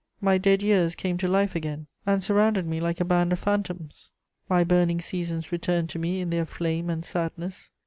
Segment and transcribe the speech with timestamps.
[0.19, 4.09] My dead years came to life again and surrounded me like a band of phantoms;
[4.49, 7.69] my burning seasons returned to me in their flame and sadness.